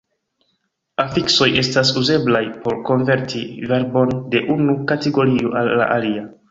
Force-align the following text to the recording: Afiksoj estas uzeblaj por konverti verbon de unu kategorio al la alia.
Afiksoj 1.03 1.49
estas 1.63 1.93
uzeblaj 2.03 2.43
por 2.65 2.81
konverti 2.89 3.43
verbon 3.75 4.19
de 4.35 4.45
unu 4.57 4.79
kategorio 4.93 5.59
al 5.63 5.75
la 5.83 5.95
alia. 6.01 6.31